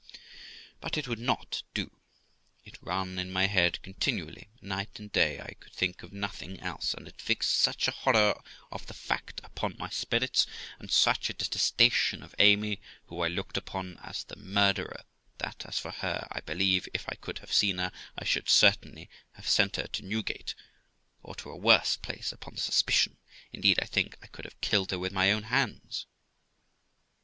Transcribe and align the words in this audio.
But 0.79 0.97
it 0.97 1.07
would 1.07 1.19
not 1.19 1.61
do; 1.75 1.91
k 2.65 2.73
run 2.81 3.19
in 3.19 3.29
my 3.31 3.45
head 3.45 3.79
continually; 3.83 4.49
night 4.59 4.99
and 4.99 5.11
day 5.11 5.39
I 5.39 5.53
could 5.59 5.73
think 5.73 6.01
of 6.01 6.11
nothing 6.11 6.59
else; 6.59 6.95
and 6.95 7.07
it 7.07 7.21
fixed 7.21 7.53
such 7.55 7.87
a 7.87 7.91
horror 7.91 8.41
of 8.71 8.87
the 8.87 8.95
fact 8.95 9.41
upon 9.43 9.75
my 9.77 9.89
spirits, 9.89 10.47
and 10.79 10.89
such 10.91 11.29
a 11.29 11.33
detestation 11.35 12.23
of 12.23 12.33
Amy, 12.39 12.81
who 13.09 13.21
I 13.21 13.27
looked 13.27 13.57
upon 13.57 13.99
as 14.01 14.23
the 14.23 14.37
murderer, 14.37 15.03
that, 15.37 15.67
as 15.67 15.77
for 15.77 15.91
her, 15.91 16.27
I 16.31 16.39
believe, 16.41 16.87
if 16.95 17.05
I 17.07 17.13
could 17.13 17.37
have 17.37 17.53
seen 17.53 17.77
her, 17.77 17.91
I 18.17 18.23
should 18.23 18.49
certainly 18.49 19.07
have 19.33 19.47
sent 19.47 19.75
her 19.75 19.85
to 19.85 20.01
Newgate, 20.03 20.55
or 21.21 21.35
to 21.35 21.51
a 21.51 21.55
worse 21.55 21.95
place, 21.95 22.31
upon 22.31 22.57
suspicion; 22.57 23.17
indeed, 23.53 23.77
I 23.79 23.85
think 23.85 24.17
I 24.23 24.25
could 24.25 24.45
have 24.45 24.59
killed 24.61 24.89
her 24.89 24.97
with 24.97 25.13
my 25.13 25.31
own 25.31 25.43
hands. 25.43 26.07